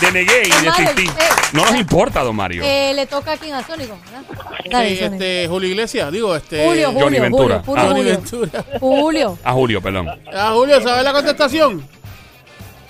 [0.00, 1.06] Denegué y desistí.
[1.08, 2.62] eh, No nos importa, don Mario.
[2.64, 4.22] Eh, le toca aquí a Sónico, ¿verdad?
[4.70, 5.14] Dale, Sí, Sónico.
[5.14, 6.64] este, Julio Iglesias, digo, este.
[6.64, 7.62] Julio, Julio, Johnny Ventura.
[7.64, 8.04] Julio, puro Ah.
[8.04, 8.64] Ventura.
[8.80, 9.38] Julio.
[9.44, 10.08] A Julio, perdón.
[10.32, 11.86] Ah, Julio, ¿sabes la contestación?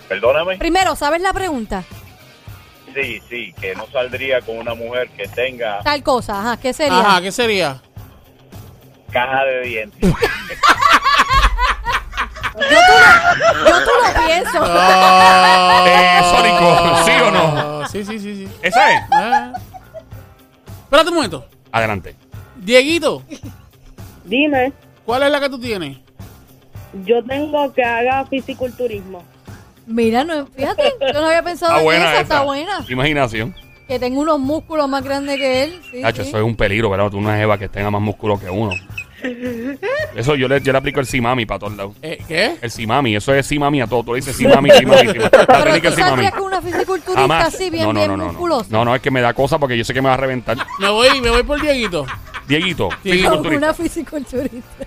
[0.08, 0.56] Perdóname.
[0.58, 1.82] Primero, ¿sabes la pregunta?
[2.94, 6.98] Sí, sí, que no saldría con una mujer que tenga Tal cosa, ajá, ¿qué sería?
[6.98, 7.80] Ajá, ¿qué sería?
[9.12, 10.00] Caja de dientes.
[10.00, 10.14] Yo
[12.60, 14.58] tú lo, yo tú lo pienso.
[14.62, 17.88] Ah, Eh, Sónico, ¿sí o no?
[17.88, 18.48] Sí, sí, sí, sí.
[18.62, 19.02] ¿Esa es?
[19.12, 19.52] Ah.
[20.84, 21.46] Espérate un momento.
[21.70, 22.16] Adelante.
[22.56, 23.22] Dieguito,
[24.24, 24.72] Dime,
[25.06, 25.98] ¿cuál es la que tú tienes?
[27.04, 29.22] yo tengo que haga fisiculturismo.
[29.86, 32.20] Mira, no, fíjate, yo no había pensado Está en buena esa.
[32.22, 32.84] está buena.
[32.88, 33.54] Imaginación.
[33.88, 35.80] Que tenga unos músculos más grandes que él.
[35.90, 36.28] Sí, Nacho, sí.
[36.28, 37.10] eso es un peligro, ¿verdad?
[37.10, 38.70] Tú una jeva que tenga más músculo que uno.
[40.14, 41.96] Eso yo le, yo le aplico el simami para todos lados.
[42.02, 42.56] Eh, ¿Qué?
[42.60, 44.04] El simami, eso es simami a todo.
[44.04, 45.18] Tú le dices simami, simami, simami.
[45.20, 46.10] La Pero técnica tú del simami.
[46.10, 47.46] saldrías con una fisiculturista Jamás.
[47.54, 48.32] así, bien, no, no, bien no, no, no.
[48.32, 48.66] musculosa.
[48.70, 50.56] No, no, es que me da cosa porque yo sé que me va a reventar.
[50.78, 52.04] Me voy, me voy por Dieguito.
[52.46, 53.12] Dieguito, Sí.
[53.12, 53.56] fisiculturista.
[53.66, 54.84] Una fisiculturista.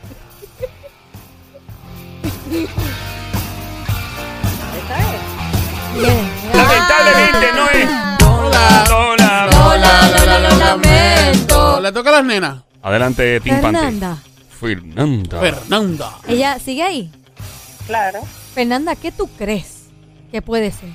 [4.78, 6.02] ¿Esa es?
[6.02, 6.31] Bien.
[11.82, 12.62] Le toca a las nenas.
[12.82, 13.78] Adelante, Tim Panty.
[13.80, 14.17] Fernanda,
[14.60, 15.39] Fernanda.
[15.39, 16.17] Fernanda.
[16.28, 17.12] ella sigue ahí.
[17.88, 18.22] Claro.
[18.54, 19.89] Fernanda, ¿qué tú crees
[20.32, 20.89] que puede ser?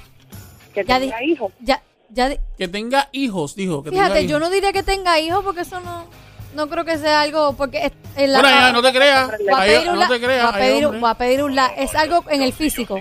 [0.74, 1.52] Que Ya tenga di- hijos.
[1.60, 3.82] Ya, ya, di- Que tenga hijos, dijo.
[3.82, 4.30] Que tenga fíjate, hijos.
[4.30, 6.06] yo no diría que tenga hijos porque eso no,
[6.54, 9.28] no creo que sea algo, porque es- en la- Bueno, ya, no te creas.
[9.30, 10.44] va a pedir un no la- te creas.
[10.44, 11.04] va a pedir un- hombres.
[11.04, 13.00] va a pedir un la, es algo en el físico.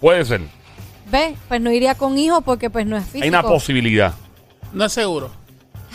[0.00, 0.40] Puede ser.
[1.10, 1.36] ¿Ves?
[1.48, 3.22] Pues no iría con hijos porque pues no es físico.
[3.24, 4.12] Hay una posibilidad.
[4.72, 5.30] No es seguro.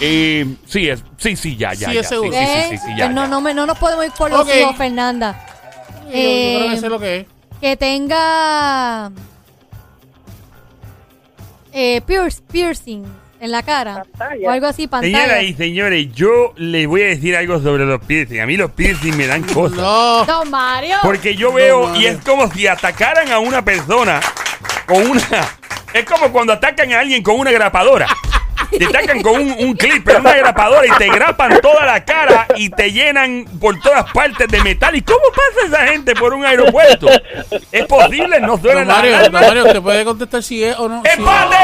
[0.04, 1.90] Eh, sí, es, sí, sí, ya, ya.
[1.90, 2.02] Sí, ya.
[2.02, 2.32] es seguro.
[2.34, 2.82] Sí, sí, sí, ¿Ves?
[2.82, 3.28] sí, sí, ya, no, ya.
[3.28, 4.50] no, me- no nos podemos ir por los Ok.
[4.60, 5.46] hijos, Fernanda.
[6.06, 7.26] Yo- yo Eh, creo que sé lo que es.
[7.62, 9.12] que tenga
[11.74, 13.04] eh, pierce- piercing
[13.40, 14.48] en la cara Pantalla.
[14.48, 15.18] o algo así, pantalla.
[15.20, 18.40] Señoras y señores, yo les voy a decir algo sobre los piercing.
[18.42, 19.78] A mí los piercing me dan cosas.
[19.78, 20.26] No.
[20.26, 20.98] Don Mario.
[21.02, 24.20] Porque yo veo No, y es como si atacaran a una persona
[24.88, 25.22] con una...
[25.94, 28.08] Es como cuando atacan a alguien con una grapadora.
[28.78, 32.70] Te atacan con un, un clipper, una grapadora y te grapan toda la cara y
[32.70, 34.96] te llenan por todas partes de metal.
[34.96, 37.08] ¿Y cómo pasa esa gente por un aeropuerto?
[37.72, 38.40] ¿Es posible?
[38.40, 41.04] ¿No Don suena la Mario, don Mario, ¿te puede contestar si es o no?
[41.04, 41.58] ¡Empate!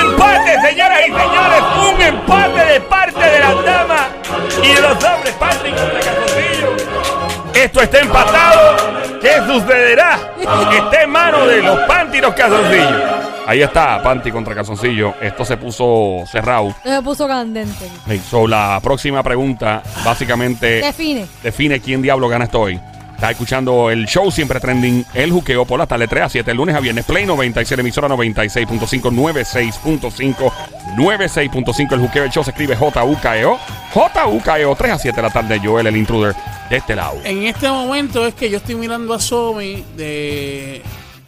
[0.00, 1.62] ¡Empate, señoras y señores!
[1.92, 4.06] ¡Un empate de parte de las damas
[4.62, 5.34] y de los hombres!
[5.38, 6.76] Patrick contra Calzoncillo.
[7.54, 9.20] Esto está empatado.
[9.20, 10.18] ¿Qué sucederá?
[10.38, 13.23] Está en manos de los panty y los calzoncillos.
[13.46, 15.14] Ahí está, Panty contra Calzoncillo.
[15.20, 16.74] Esto se puso cerrado.
[16.82, 17.88] Se puso candente.
[18.06, 21.26] Hey, so, la próxima pregunta, básicamente, Define.
[21.42, 22.80] define quién diablo gana esto hoy.
[23.14, 26.56] Estás escuchando el show siempre trending, el juqueo por la tarde 3 a 7, el
[26.56, 28.76] lunes a viernes, Play 96, emisora 96.5,
[29.10, 30.52] 96.5,
[30.96, 33.58] 96.5, el juqueo, el show se escribe J-U-K-E-O,
[33.92, 36.34] J-U-K-E-O, 3 E a 7 de la tarde, Joel, el intruder,
[36.68, 37.18] de este lado.
[37.24, 40.82] En este momento es que yo estoy mirando a Somi de...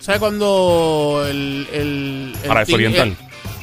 [0.07, 1.67] ¿Sabes cuando el...
[1.73, 2.67] el, el Para el-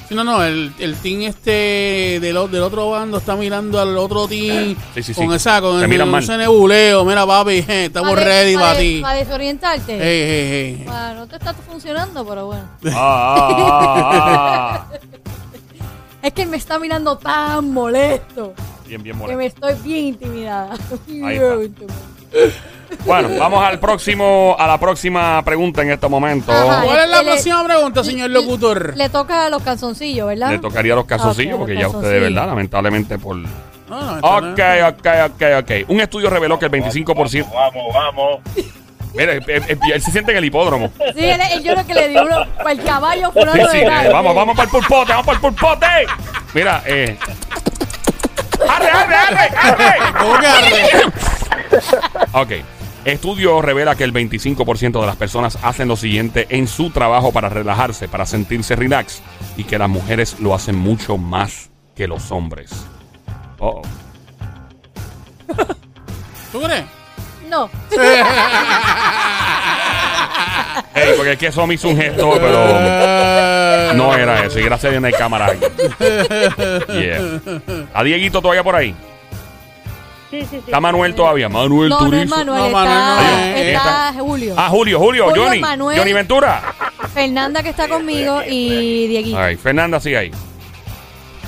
[0.10, 4.28] sí, no, no, el, el team este del, del otro bando está mirando al otro
[4.28, 5.36] team Sí, sí, con sí.
[5.36, 6.24] esa, con Se el, miran con mal.
[6.24, 7.06] ese nebuleo.
[7.06, 9.00] Mira, papi, je, estamos ready para ti.
[9.02, 9.94] Para desorientarte.
[9.94, 10.86] Hey, hey, hey.
[10.90, 12.66] Ah, no te está funcionando, pero bueno.
[12.94, 13.56] Ah, ah,
[13.88, 14.98] ah, ah.
[16.22, 18.54] Es que él me está mirando tan molesto
[18.86, 19.38] Bien, bien que molesto.
[19.38, 20.74] me estoy bien intimidada.
[21.26, 21.94] Ahí está.
[23.06, 26.52] Bueno, vamos al próximo, a la próxima pregunta en este momento.
[26.52, 26.82] Ajá.
[26.84, 28.96] ¿Cuál es la él- próxima pregunta, señor locutor?
[28.96, 30.52] Le toca a los calzoncillos, ¿verdad?
[30.52, 32.22] Le tocaría los calzoncillos porque los ya ustedes.
[32.22, 32.48] ¿verdad?
[32.48, 33.38] Lamentablemente por...
[33.38, 35.72] Esto Ok, ok, ok, ok.
[35.90, 37.46] Un estudio reveló que el 25%...
[37.54, 38.40] Vamos, vamos.
[39.14, 40.92] Mira, él, él- él se siente en el hipódromo.
[41.16, 43.84] Sí, él, él- yo lo que le digo, uno, el caballo Sí, fulano sí, de
[43.86, 45.86] eh, vamos, vamos para el pulpote, vamos para el pulpote.
[46.56, 47.16] Mira, eh.
[48.68, 50.14] ¡Arre, arre, arre, arre!
[50.20, 50.74] ¿Cómo que arre?
[52.34, 52.52] Ok.
[53.06, 57.50] Estudio revela que el 25% de las personas hacen lo siguiente en su trabajo para
[57.50, 59.22] relajarse, para sentirse relax,
[59.58, 62.72] y que las mujeres lo hacen mucho más que los hombres.
[63.60, 63.82] Oh.
[66.52, 66.86] ¿Tú crees?
[67.50, 67.70] No,
[70.96, 74.60] Ey, porque es que eso me hizo un gesto, pero no era eso.
[74.60, 75.60] Y gracias a Dios no hay cámara ahí.
[76.94, 77.42] Yeah.
[77.94, 78.96] ¿A Dieguito todavía por ahí?
[80.34, 80.58] Sí, sí, sí.
[80.66, 81.48] ¿Está Manuel todavía?
[81.48, 82.36] Manuel no, no es Turizo.
[82.36, 83.68] Manuel, No, está, Manuel no es.
[83.68, 84.56] está Julio.
[84.58, 85.60] Ah, Julio, Julio, Julio, Johnny.
[85.60, 86.00] Manuel.
[86.00, 86.74] Johnny Ventura.
[87.14, 89.38] Fernanda que está conmigo y Dieguito.
[89.38, 90.32] Ay, Fernanda, sí ahí.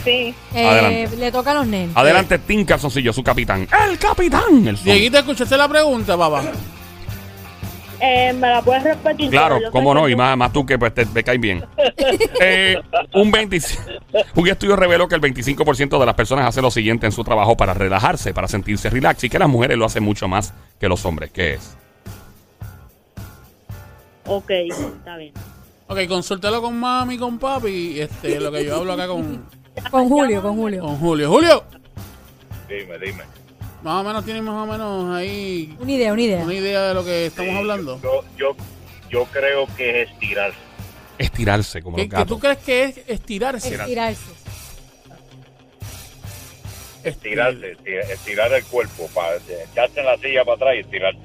[0.04, 0.36] Sí.
[0.54, 1.18] Eh, adelante.
[1.18, 1.98] le toca a los nenes.
[1.98, 3.68] Adelante, Tim Calzoncillo, su capitán.
[3.90, 4.68] ¡El capitán!
[4.68, 4.76] El.
[4.84, 6.44] Dieguito, ¿escuchaste la pregunta, papá?
[8.00, 9.30] Eh, ¿Me la puedes repetir?
[9.32, 11.64] Claro, cómo no, y más, más tú que pues, te, me caes bien.
[12.42, 12.80] Eh,
[13.14, 13.84] un, 25
[14.36, 17.56] un estudio reveló que el 25% de las personas hace lo siguiente en su trabajo
[17.56, 21.06] para relajarse, para sentirse relax, y que las mujeres lo hacen mucho más que los
[21.06, 21.32] hombres.
[21.32, 21.76] ¿Qué es?
[24.26, 25.34] Ok, está bien.
[25.88, 29.46] Ok, consúltalo con mami, con papi, este, lo que yo hablo acá con,
[29.92, 30.82] Con Julio, con Julio.
[30.82, 31.30] con Julio.
[31.30, 31.64] Julio,
[32.68, 33.24] Dime, dime.
[33.86, 36.44] Más o menos tienes más o menos ahí Una idea, una idea.
[36.44, 38.02] una idea de lo que estamos Sí, hablando.
[38.02, 38.56] Yo, yo,
[39.12, 40.58] yo creo que es estirarse.
[41.20, 42.28] Estirarse como ¿Qué, los gatos.
[42.28, 43.76] tú crees que es estirarse?
[43.76, 44.22] Estirarse.
[47.04, 51.20] Estirarse, esti- estirar el cuerpo, para echarte en la silla para atrás y estirarse.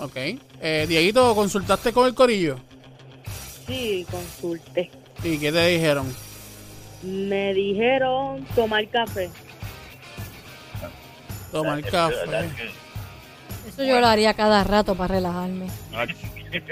[0.00, 0.16] Ok.
[0.62, 2.56] Eh, Dieguito, ¿consultaste con el corillo?
[3.66, 4.90] Sí, consulté.
[5.22, 6.06] ¿Y qué te dijeron?
[7.02, 9.28] Me dijeron tomar café.
[11.56, 12.50] Tomar café.
[13.68, 15.66] Eso yo lo haría cada rato para relajarme.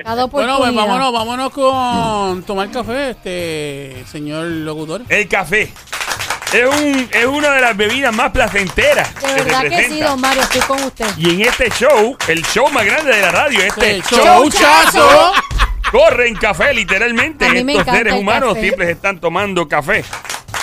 [0.03, 5.03] Cada Bueno, pues vámonos, vámonos con tomar café, este señor locutor.
[5.09, 5.70] El café.
[6.53, 9.12] Es, un, es una de las bebidas más placenteras.
[9.16, 10.09] De que se verdad que sí, presenta.
[10.11, 11.07] don Mario, estoy con usted.
[11.18, 15.33] Y en este show, el show más grande de la radio, este El show showchazo.
[15.90, 17.44] corre en café, literalmente.
[17.44, 18.61] A mí me Estos seres el humanos café.
[18.61, 20.05] siempre se están tomando café.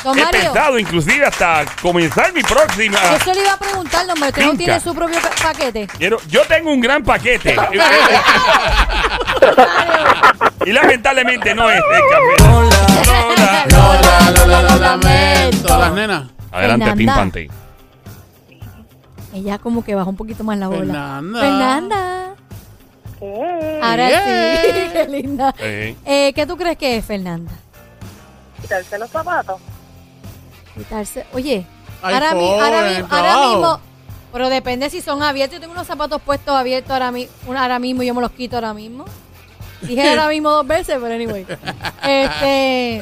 [0.03, 2.97] Don He Mario, pensado inclusive hasta comenzar mi próxima.
[3.11, 4.63] yo eso le iba a preguntar, don Mario, ¿usted no Finca.
[4.63, 5.87] tiene su propio pa- paquete?
[5.97, 7.55] Quiero- yo tengo un gran paquete.
[10.65, 12.43] y lamentablemente no es el café.
[12.49, 13.65] Lola.
[13.69, 15.77] Lola, Lola, lo lamento.
[15.79, 16.23] Las nenas.
[16.51, 16.95] Adelante, Fernanda.
[16.95, 17.49] Pimpante.
[19.33, 20.81] Ella como que baja un poquito más la bola.
[21.21, 21.39] Fernanda.
[21.39, 22.17] Fernanda.
[23.83, 24.61] Ahora Yeah.
[24.61, 25.53] sí, qué linda.
[25.59, 27.51] Eh, Eh, ¿Qué tú crees que es, Fernanda?
[28.61, 29.59] ¿Quitarse los zapatos?
[30.83, 31.25] Quitarse.
[31.33, 31.65] Oye,
[32.01, 33.79] Ay, ahora, mi- ahora, mi- ahora mismo.
[34.33, 35.55] Pero depende si son abiertos.
[35.55, 38.01] Yo tengo unos zapatos puestos abiertos ahora, mi- ahora mismo.
[38.03, 39.05] y Yo me los quito ahora mismo.
[39.81, 41.45] Dije ahora mismo dos veces, pero anyway.
[42.03, 43.01] Este.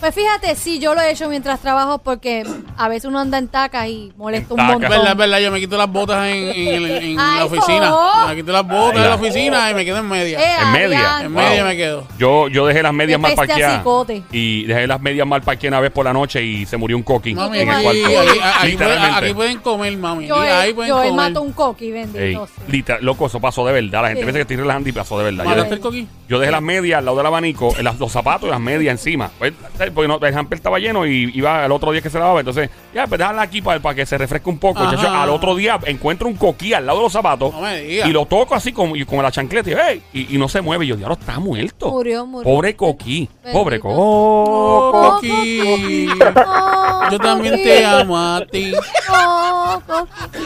[0.00, 2.44] Pues fíjate, sí, yo lo he hecho mientras trabajo porque
[2.76, 4.88] a veces uno anda en tacas y molesta un montón.
[4.88, 7.94] Verdad, verdad, yo me quito las botas en, en, en- en Ay, la oficina.
[8.28, 10.38] Me quito las botas Ay, en la oficina y me quedo en media.
[10.38, 11.20] Eh, En media.
[11.22, 11.42] en wow.
[11.42, 12.06] media me quedo.
[12.16, 13.78] yo, yo dejé las medias Qué mal peste a parqueadas.
[13.78, 14.22] cicote.
[14.30, 17.02] Y dejé las medias mal parqueadas una vez por la noche y se murió un
[17.02, 18.00] coqui Mami, en el aquí, cuarto.
[18.06, 19.24] aquí, aquí pueden, Literalmente.
[19.26, 20.26] aquí pueden comer, mami.
[20.28, 21.28] Yo, ahí él, pueden yo él comer.
[21.30, 22.46] mato un coqui, Ey, bendito.
[22.46, 22.64] sea.
[22.68, 24.02] literal, loco, eso pasó de verdad.
[24.02, 24.24] La gente Sí.
[24.26, 25.42] piensa que estoy relajando y pasó de verdad.
[25.42, 26.08] Yo, ¿Mataste dejé- el coquí?
[26.28, 29.28] yo dejé las medias al lado del abanico, las- los zapatos y las medias encima.
[29.40, 29.52] Pues,
[29.92, 32.40] Porque no, el hamper estaba lleno y iba el otro día que se lavaba.
[32.40, 34.82] Entonces, ya, pues déjala aquí para, para que se refresque un poco.
[34.90, 38.08] Chacho, al otro día encuentro un coquí al lado de los zapatos No me digas.
[38.08, 40.02] y lo toco así como, y con la chancleta y, ¡hey!
[40.12, 40.84] y, y no se mueve.
[40.84, 41.90] Y yo, diablo, está muerto.
[41.90, 42.44] Murió, murió.
[42.50, 43.28] Pobre coquí.
[43.42, 43.58] Bendito.
[43.64, 43.94] Pobre coquí.
[43.98, 46.08] Oh, coquí.
[46.46, 47.64] Oh, Yo también coquí.
[47.64, 48.72] te amo a ti.
[49.10, 50.44] Oh, coquí.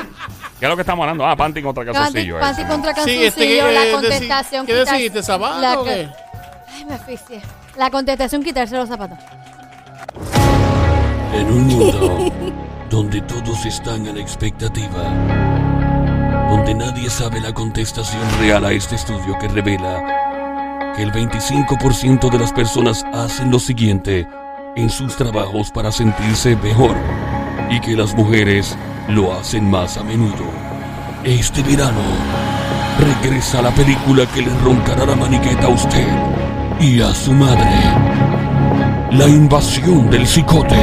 [0.59, 1.27] ¿Qué es lo que estamos hablando?
[1.27, 2.39] Ah, panty contra calzoncillo.
[2.39, 2.71] panty eso.
[2.71, 4.67] contra Sí, calzoncillo, este, que, la eh, contestación.
[4.67, 6.09] ¿Qué decidiste, zapato la o co- qué?
[6.73, 7.43] Ay, me asfixié.
[7.77, 9.19] La contestación, quitarse los zapatos.
[11.35, 12.33] En un mundo
[12.91, 15.03] donde todos están a la expectativa,
[16.51, 22.39] donde nadie sabe la contestación real a este estudio que revela que el 25% de
[22.39, 24.29] las personas hacen lo siguiente
[24.77, 26.95] en sus trabajos para sentirse mejor
[27.71, 28.77] y que las mujeres
[29.09, 30.45] lo hacen más a menudo.
[31.25, 32.03] Este verano
[32.99, 36.42] regresa la película que le roncará la maniqueta a usted
[36.83, 37.71] y a su madre.
[39.13, 40.75] La invasión del cicote.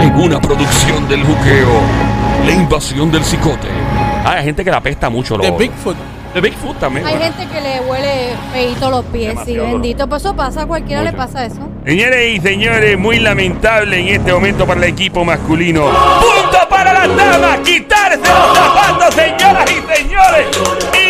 [0.00, 1.80] En una producción del buqueo.
[2.44, 3.68] La invasión del cicote.
[4.24, 5.38] Ah, hay gente que la apesta mucho.
[5.38, 5.96] De Bigfoot.
[6.34, 7.06] De Bigfoot también.
[7.06, 7.32] Hay bueno.
[7.32, 10.08] gente que le huele feito los pies, sí, Demasiado bendito.
[10.08, 11.70] Pues eso pasa, a cualquiera le pasa eso.
[11.86, 15.84] Señores y señores, muy lamentable en este momento para el equipo masculino.
[15.86, 17.60] ¡Punto para las damas!
[17.60, 21.03] ¡Quitarse los zapatos, señoras y señores!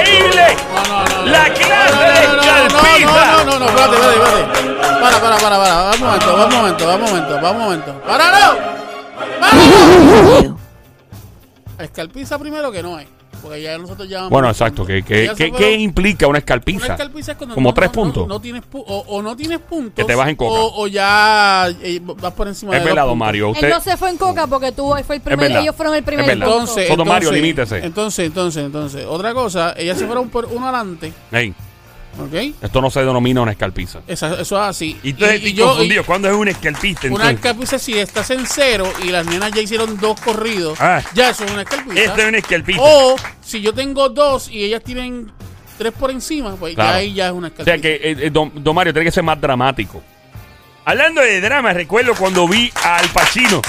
[0.00, 0.56] ¡Increíble!
[0.74, 1.16] No, no, no.
[1.16, 1.26] no.
[1.26, 3.06] La clase no, no, de no, no, escalpiza.
[3.06, 5.00] No, no, no, no, espérate, espérate, espérate.
[5.00, 5.74] Para, para, para, para.
[5.74, 8.02] Va un momento, va un momento, va un momento, va un momento.
[8.06, 8.56] ¡Para, no!
[9.40, 10.56] ¡Para!
[11.84, 13.15] Escalpiza primero que no hay.
[13.42, 14.28] Porque ya nosotros ya.
[14.28, 14.84] Bueno, exacto.
[14.84, 16.86] ¿Qué, qué- fueron- qué implica una Una escalpiza?
[16.92, 18.28] escalpiza es cuando Como no- tres no- puntos.
[18.28, 19.92] No, no tienes pu- o, o no tienes puntos.
[19.94, 20.52] Que te vas en coca.
[20.60, 23.26] O, o ya eh, vas por encima Es de don puntos.
[23.26, 23.46] Mario.
[23.48, 25.62] Él Usted, no se fue en coca porque tú fue el primer, verdad.
[25.62, 26.46] ellos fueron el primer Es punto.
[26.46, 27.78] Entonces, Soto Mario, entonces, limítese.
[27.86, 29.06] Entonces, entonces, entonces.
[29.08, 31.12] Otra cosa, ellas se fueron por uno adelante.
[31.32, 31.54] Ey,
[32.62, 34.00] Esto no se denomina una escalpiza.
[34.06, 34.98] Esa- eso es así.
[35.02, 36.04] Y entonces Y- y yo- confundido.
[36.04, 37.08] ¿Cuándo es una escalpista?
[37.08, 41.02] Una escalpiza, si estás en cero y las nenas ya hicieron dos corridos, Ah.
[41.14, 42.00] ya eso es una escalpiza.
[42.00, 42.82] Esto es una escalpista.
[42.82, 45.30] O si yo tengo dos y ellas tienen
[45.78, 46.90] tres por encima, pues Claro.
[46.90, 47.74] ya ahí ya es una O escalpiza.
[47.74, 50.02] sea que, eh, eh, don, don Mario, tiene que ser más dramático.
[50.84, 53.60] Hablando de drama, recuerdo cuando vi a Al Pacino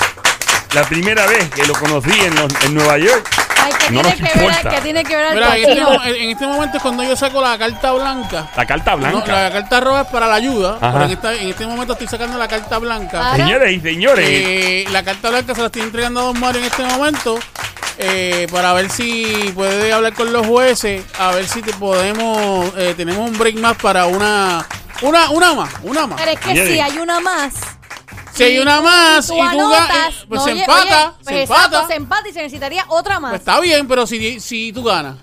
[0.74, 3.28] la primera vez que lo conocí en, los- en Nueva York.
[3.68, 4.70] Ay, ¿qué No tiene nos que ver, importa.
[4.70, 7.42] ¿qué tiene que ver al Mira, en este, en este momento es cuando yo saco
[7.42, 8.48] la carta blanca.
[8.56, 9.44] La carta No, blanca.
[9.44, 10.92] la carta roja es para la ayuda, Ajá.
[10.94, 13.32] pero en, esta- en este momento estoy sacando la carta blanca.
[13.32, 13.36] Ah.
[13.36, 16.68] Señores y señores, Eh, la carta blanca se la estoy entregando a Don Mario en
[16.68, 17.40] este momento
[18.00, 22.94] eh, para ver si puede hablar con los jueces, a ver si te podemos, eh,
[22.96, 24.66] tenemos un break más para una,
[25.02, 26.20] una, una más, una más.
[26.20, 26.72] Pero es que Señores.
[26.74, 27.54] si hay una más.
[28.38, 31.16] Si hay una más y tú, ga- anotas, eh, pues no, se oye, empata, oye,
[31.24, 31.88] pues se exacto, empata.
[31.88, 33.32] se empata y se necesitaría otra más.
[33.32, 35.16] Pues está bien, pero si, si tú ganas.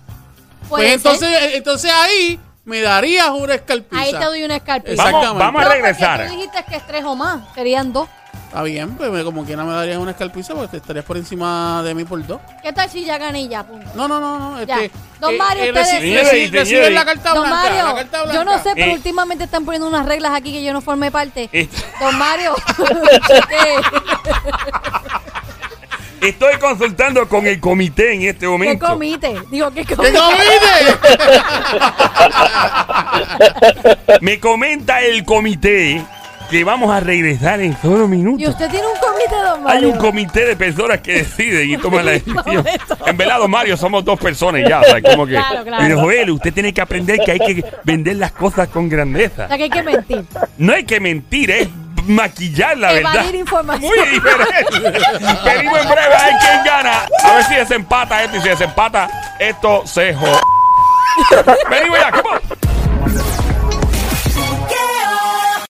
[0.69, 0.93] Pues ser.
[0.95, 4.01] entonces, eh, entonces ahí me darías una escalpiza.
[4.03, 4.97] Ahí te doy una escarpita.
[4.97, 5.45] vamos, exactamente.
[5.45, 6.27] vamos a No, regresar.
[6.27, 7.41] Tú dijiste que es tres o más.
[7.55, 8.09] Serían dos.
[8.47, 11.83] Está bien, pues me- como quiera me darías una escalpiza porque te estarías por encima
[11.83, 12.41] de mí por dos.
[12.63, 13.65] ¿Qué tal si ya gané y ya?
[13.65, 13.91] Punto.
[13.95, 14.63] No, no, no, no.
[14.65, 14.81] Ya.
[14.83, 16.93] Este, Don Mario, ustedes- reci- señores.
[16.93, 17.57] la carta Don blanca.
[17.69, 18.35] Mario, la carta blanca.
[18.39, 18.95] yo no sé, pero Eh.
[18.95, 21.49] últimamente están poniendo unas reglas aquí que yo no formé parte.
[21.53, 21.69] Eh.
[22.01, 22.55] Don Mario,
[23.49, 23.77] ¿qué?
[26.29, 28.87] Estoy consultando con el comité en este ¿Qué momento.
[28.87, 29.35] comite?
[29.51, 30.19] Digo, ¿qué ¿Qué comite?
[30.19, 30.99] comiste?
[34.23, 36.03] Me comenta el comité
[36.51, 38.49] que vamos a regresar en solo Y minutos.
[38.49, 39.89] usted tiene un comité, don Hay Mario.
[39.91, 42.65] un comité de personas que deciden y toman la decisión.
[43.07, 44.83] En verdad, don Mario, somos dos personas ya.
[44.83, 45.33] Sea, como que.
[45.35, 45.83] Claro, claro.
[45.83, 49.45] Pero, Joel, usted tiene que aprender que hay que vender las cosas con grandeza.
[49.45, 50.25] O sea, que hay que mentir.
[50.59, 51.69] No hay que mentir, es
[52.07, 53.35] maquillar la Evadir verdad.
[53.35, 53.91] información.
[53.97, 55.01] Muy diferente.
[55.45, 57.07] Venimos en breve a ver quién gana.
[57.25, 60.39] A ver si desempata esto y si desempata, esto se jode.
[61.71, 62.74] Venimos ya, come on.